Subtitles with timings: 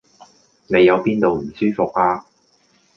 [0.65, 2.25] 你有邊度唔舒服呀？